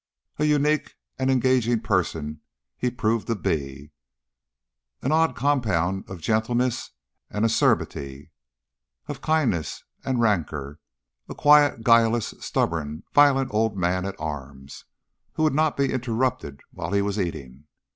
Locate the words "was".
17.03-17.19